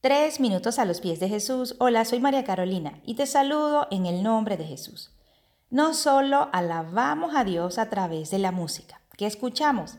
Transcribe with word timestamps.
Tres 0.00 0.38
minutos 0.38 0.78
a 0.78 0.84
los 0.84 1.00
pies 1.00 1.18
de 1.18 1.28
Jesús. 1.28 1.74
Hola, 1.80 2.04
soy 2.04 2.20
María 2.20 2.44
Carolina 2.44 3.00
y 3.04 3.16
te 3.16 3.26
saludo 3.26 3.88
en 3.90 4.06
el 4.06 4.22
nombre 4.22 4.56
de 4.56 4.64
Jesús. 4.64 5.10
No 5.70 5.92
solo 5.92 6.48
alabamos 6.52 7.34
a 7.34 7.42
Dios 7.42 7.78
a 7.78 7.90
través 7.90 8.30
de 8.30 8.38
la 8.38 8.52
música 8.52 9.00
que 9.16 9.26
escuchamos. 9.26 9.98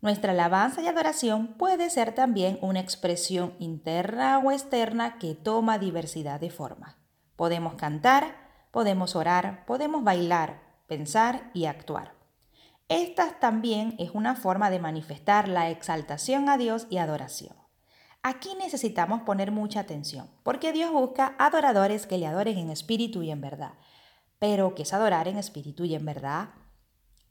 Nuestra 0.00 0.32
alabanza 0.32 0.80
y 0.80 0.86
adoración 0.86 1.58
puede 1.58 1.90
ser 1.90 2.14
también 2.14 2.58
una 2.62 2.80
expresión 2.80 3.52
interna 3.58 4.38
o 4.38 4.50
externa 4.50 5.18
que 5.18 5.34
toma 5.34 5.78
diversidad 5.78 6.40
de 6.40 6.48
formas. 6.48 6.96
Podemos 7.36 7.74
cantar, 7.74 8.34
podemos 8.70 9.14
orar, 9.14 9.66
podemos 9.66 10.02
bailar, 10.04 10.62
pensar 10.86 11.50
y 11.52 11.66
actuar. 11.66 12.14
Esta 12.88 13.38
también 13.40 13.94
es 13.98 14.12
una 14.14 14.36
forma 14.36 14.70
de 14.70 14.78
manifestar 14.78 15.48
la 15.48 15.68
exaltación 15.68 16.48
a 16.48 16.56
Dios 16.56 16.86
y 16.88 16.96
adoración. 16.96 17.63
Aquí 18.26 18.54
necesitamos 18.54 19.20
poner 19.20 19.52
mucha 19.52 19.80
atención, 19.80 20.30
porque 20.44 20.72
Dios 20.72 20.90
busca 20.90 21.34
adoradores 21.38 22.06
que 22.06 22.16
le 22.16 22.26
adoren 22.26 22.56
en 22.56 22.70
espíritu 22.70 23.22
y 23.22 23.30
en 23.30 23.42
verdad. 23.42 23.74
Pero, 24.38 24.74
¿qué 24.74 24.84
es 24.84 24.94
adorar 24.94 25.28
en 25.28 25.36
espíritu 25.36 25.84
y 25.84 25.94
en 25.94 26.06
verdad? 26.06 26.48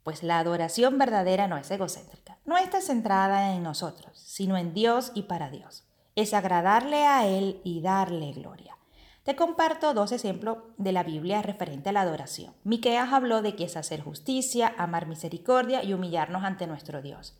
Pues 0.04 0.22
la 0.22 0.38
adoración 0.38 0.96
verdadera 0.96 1.48
no 1.48 1.56
es 1.56 1.68
egocéntrica, 1.68 2.38
no 2.44 2.56
está 2.58 2.80
centrada 2.80 3.56
en 3.56 3.64
nosotros, 3.64 4.16
sino 4.16 4.56
en 4.56 4.72
Dios 4.72 5.10
y 5.16 5.22
para 5.22 5.50
Dios. 5.50 5.82
Es 6.14 6.32
agradarle 6.32 7.04
a 7.06 7.26
Él 7.26 7.60
y 7.64 7.80
darle 7.80 8.30
gloria. 8.30 8.78
Te 9.24 9.34
comparto 9.34 9.94
dos 9.94 10.12
ejemplos 10.12 10.58
de 10.76 10.92
la 10.92 11.02
Biblia 11.02 11.42
referente 11.42 11.88
a 11.88 11.92
la 11.92 12.02
adoración. 12.02 12.54
Miqueas 12.62 13.12
habló 13.12 13.42
de 13.42 13.56
que 13.56 13.64
es 13.64 13.76
hacer 13.76 14.00
justicia, 14.00 14.72
amar 14.78 15.08
misericordia 15.08 15.82
y 15.82 15.92
humillarnos 15.92 16.44
ante 16.44 16.68
nuestro 16.68 17.02
Dios. 17.02 17.36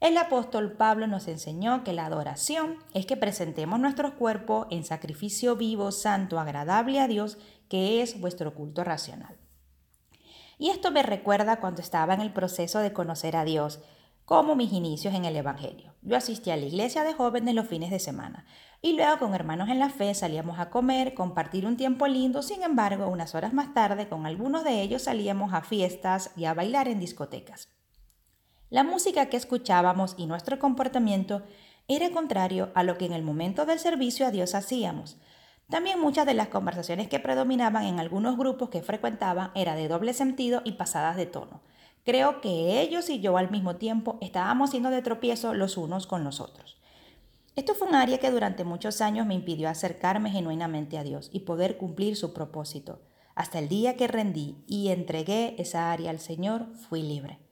El 0.00 0.16
apóstol 0.16 0.72
Pablo 0.72 1.06
nos 1.06 1.28
enseñó 1.28 1.84
que 1.84 1.92
la 1.92 2.06
adoración 2.06 2.78
es 2.94 3.04
que 3.04 3.18
presentemos 3.18 3.78
nuestros 3.78 4.14
cuerpos 4.14 4.66
en 4.70 4.82
sacrificio 4.82 5.56
vivo, 5.56 5.92
santo, 5.92 6.40
agradable 6.40 7.00
a 7.00 7.06
Dios, 7.06 7.36
que 7.68 8.00
es 8.00 8.18
vuestro 8.18 8.54
culto 8.54 8.82
racional. 8.82 9.36
Y 10.56 10.70
esto 10.70 10.90
me 10.90 11.02
recuerda 11.02 11.60
cuando 11.60 11.82
estaba 11.82 12.14
en 12.14 12.22
el 12.22 12.32
proceso 12.32 12.78
de 12.78 12.94
conocer 12.94 13.36
a 13.36 13.44
Dios, 13.44 13.80
como 14.24 14.56
mis 14.56 14.72
inicios 14.72 15.12
en 15.12 15.26
el 15.26 15.36
Evangelio. 15.36 15.92
Yo 16.00 16.16
asistía 16.16 16.54
a 16.54 16.56
la 16.56 16.66
iglesia 16.66 17.04
de 17.04 17.12
jóvenes 17.12 17.54
los 17.54 17.68
fines 17.68 17.90
de 17.90 17.98
semana 17.98 18.46
y 18.80 18.94
luego 18.94 19.18
con 19.18 19.34
hermanos 19.34 19.68
en 19.68 19.78
la 19.80 19.90
fe 19.90 20.14
salíamos 20.14 20.58
a 20.58 20.70
comer, 20.70 21.12
compartir 21.12 21.66
un 21.66 21.76
tiempo 21.76 22.06
lindo, 22.06 22.40
sin 22.40 22.62
embargo, 22.62 23.08
unas 23.08 23.34
horas 23.34 23.52
más 23.52 23.74
tarde 23.74 24.08
con 24.08 24.24
algunos 24.24 24.64
de 24.64 24.80
ellos 24.80 25.02
salíamos 25.02 25.52
a 25.52 25.60
fiestas 25.60 26.30
y 26.36 26.46
a 26.46 26.54
bailar 26.54 26.88
en 26.88 27.00
discotecas. 27.00 27.68
La 28.70 28.84
música 28.84 29.26
que 29.26 29.36
escuchábamos 29.36 30.14
y 30.16 30.26
nuestro 30.26 30.60
comportamiento 30.60 31.42
era 31.88 32.08
contrario 32.10 32.70
a 32.76 32.84
lo 32.84 32.98
que 32.98 33.04
en 33.04 33.12
el 33.12 33.24
momento 33.24 33.66
del 33.66 33.80
servicio 33.80 34.24
a 34.24 34.30
Dios 34.30 34.54
hacíamos. 34.54 35.16
También 35.68 36.00
muchas 36.00 36.24
de 36.24 36.34
las 36.34 36.48
conversaciones 36.48 37.08
que 37.08 37.18
predominaban 37.18 37.84
en 37.84 37.98
algunos 37.98 38.38
grupos 38.38 38.70
que 38.70 38.82
frecuentaban 38.82 39.50
era 39.56 39.74
de 39.74 39.88
doble 39.88 40.14
sentido 40.14 40.62
y 40.64 40.72
pasadas 40.72 41.16
de 41.16 41.26
tono. 41.26 41.62
Creo 42.04 42.40
que 42.40 42.80
ellos 42.80 43.10
y 43.10 43.18
yo 43.18 43.36
al 43.36 43.50
mismo 43.50 43.74
tiempo 43.74 44.18
estábamos 44.20 44.70
siendo 44.70 44.90
de 44.90 45.02
tropiezo 45.02 45.52
los 45.52 45.76
unos 45.76 46.06
con 46.06 46.22
los 46.22 46.38
otros. 46.38 46.78
Esto 47.56 47.74
fue 47.74 47.88
un 47.88 47.96
área 47.96 48.18
que 48.18 48.30
durante 48.30 48.62
muchos 48.62 49.00
años 49.00 49.26
me 49.26 49.34
impidió 49.34 49.68
acercarme 49.68 50.30
genuinamente 50.30 50.96
a 50.96 51.02
Dios 51.02 51.28
y 51.32 51.40
poder 51.40 51.76
cumplir 51.76 52.14
su 52.14 52.32
propósito. 52.32 53.00
Hasta 53.34 53.58
el 53.58 53.68
día 53.68 53.96
que 53.96 54.06
rendí 54.06 54.62
y 54.68 54.90
entregué 54.90 55.56
esa 55.58 55.90
área 55.90 56.10
al 56.10 56.20
Señor, 56.20 56.68
fui 56.88 57.02
libre. 57.02 57.49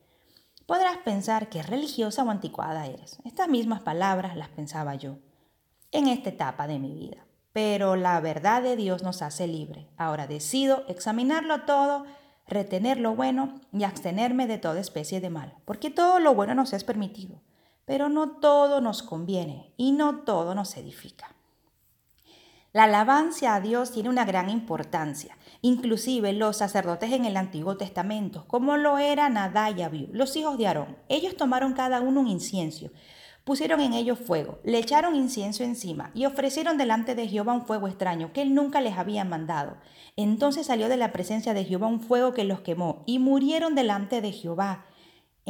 Podrás 0.69 0.99
pensar 0.99 1.49
que 1.49 1.63
religiosa 1.63 2.23
o 2.25 2.31
anticuada 2.31 2.85
eres. 2.85 3.17
Estas 3.25 3.49
mismas 3.49 3.81
palabras 3.81 4.37
las 4.37 4.51
pensaba 4.51 4.97
yo 4.97 5.17
en 5.93 6.09
esta 6.09 6.29
etapa 6.29 6.67
de 6.67 6.79
mi 6.79 6.93
vida. 6.93 7.25
Pero 7.55 7.97
la 7.97 8.21
verdad 8.21 8.61
de 8.63 8.77
Dios 8.77 9.03
nos 9.03 9.23
hace 9.23 9.47
libre. 9.47 9.89
Ahora 9.97 10.27
decido 10.27 10.85
examinarlo 10.87 11.63
todo, 11.63 12.05
retener 12.47 13.01
lo 13.01 13.17
bueno 13.17 13.63
y 13.73 13.85
abstenerme 13.85 14.47
de 14.47 14.59
toda 14.59 14.79
especie 14.79 15.23
de 15.23 15.31
mal, 15.31 15.55
porque 15.65 15.89
todo 15.89 16.19
lo 16.19 16.35
bueno 16.35 16.55
nos 16.55 16.75
es 16.75 16.85
permitido, 16.85 17.41
pero 17.87 18.11
no 18.11 18.33
todo 18.33 18.83
nos 18.83 19.03
conviene 19.03 19.73
y 19.79 19.93
no 19.93 20.17
todo 20.25 20.55
nos 20.55 20.77
edifica. 20.77 21.35
La 22.75 22.85
alabanza 22.85 23.55
a 23.55 23.61
Dios 23.63 23.93
tiene 23.93 24.11
una 24.11 24.27
gran 24.27 24.51
importancia. 24.51 25.39
Inclusive 25.63 26.35
los 26.35 26.59
sacerdotes 26.59 27.13
en 27.13 27.25
el 27.25 27.39
Antiguo 27.39 27.79
Testamento, 27.79 28.45
como 28.47 28.77
lo 28.77 28.99
era 28.99 29.31
Nadá 29.31 29.71
y 29.71 29.81
Abiú, 29.81 30.09
los 30.13 30.37
hijos 30.37 30.59
de 30.59 30.67
Aarón, 30.67 30.99
ellos 31.09 31.35
tomaron 31.35 31.73
cada 31.73 32.03
uno 32.03 32.21
un 32.21 32.29
incienso, 32.29 32.91
pusieron 33.45 33.81
en 33.81 33.95
ellos 33.95 34.19
fuego, 34.19 34.59
le 34.65 34.79
echaron 34.79 35.17
incienso 35.17 35.65
encima 35.65 36.11
y 36.13 36.27
ofrecieron 36.27 36.77
delante 36.77 37.15
de 37.15 37.27
Jehová 37.27 37.55
un 37.55 37.65
fuego 37.65 37.89
extraño 37.89 38.35
que 38.35 38.43
él 38.43 38.55
nunca 38.55 38.83
les 38.83 38.99
había 38.99 39.25
mandado. 39.25 39.79
Entonces 40.17 40.67
salió 40.67 40.91
de 40.91 40.99
la 40.99 41.11
presencia 41.11 41.55
de 41.55 41.65
Jehová 41.65 41.87
un 41.87 42.03
fuego 42.03 42.35
que 42.35 42.45
los 42.45 42.61
quemó 42.61 43.03
y 43.07 43.19
murieron 43.19 43.75
delante 43.75 44.21
de 44.21 44.33
Jehová. 44.33 44.85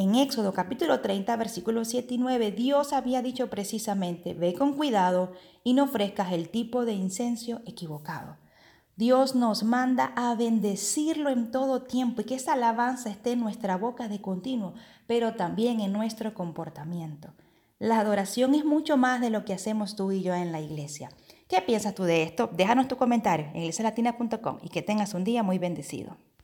En 0.01 0.15
Éxodo 0.15 0.53
capítulo 0.53 1.01
30, 1.01 1.35
versículos 1.35 1.89
7 1.89 2.15
y 2.15 2.19
9, 2.19 2.53
Dios 2.53 2.93
había 2.93 3.21
dicho 3.21 3.51
precisamente, 3.51 4.33
ve 4.33 4.55
con 4.55 4.75
cuidado 4.75 5.33
y 5.65 5.73
no 5.73 5.83
ofrezcas 5.83 6.31
el 6.31 6.51
tipo 6.51 6.85
de 6.85 6.93
incenso 6.93 7.63
equivocado. 7.67 8.37
Dios 8.95 9.35
nos 9.35 9.65
manda 9.65 10.13
a 10.15 10.37
bendecirlo 10.37 11.31
en 11.31 11.51
todo 11.51 11.83
tiempo 11.83 12.21
y 12.21 12.27
que 12.27 12.37
esa 12.37 12.53
alabanza 12.53 13.11
esté 13.11 13.33
en 13.33 13.41
nuestra 13.41 13.77
boca 13.77 14.07
de 14.07 14.21
continuo, 14.21 14.75
pero 15.09 15.35
también 15.35 15.81
en 15.81 15.93
nuestro 15.93 16.33
comportamiento. 16.33 17.35
La 17.81 17.99
adoración 17.99 18.55
es 18.55 18.65
mucho 18.65 18.97
más 18.97 19.21
de 19.21 19.31
lo 19.31 19.45
que 19.45 19.53
hacemos 19.53 19.97
tú 19.97 20.13
y 20.13 20.23
yo 20.23 20.33
en 20.33 20.53
la 20.53 20.61
iglesia. 20.61 21.11
¿Qué 21.49 21.61
piensas 21.61 21.97
tú 21.97 22.05
de 22.05 22.23
esto? 22.23 22.49
Déjanos 22.53 22.87
tu 22.87 22.97
comentario 22.97 23.47
en 23.53 23.63
iglesialatina.com 23.63 24.59
y 24.63 24.69
que 24.69 24.83
tengas 24.83 25.15
un 25.15 25.25
día 25.25 25.43
muy 25.43 25.59
bendecido. 25.59 26.17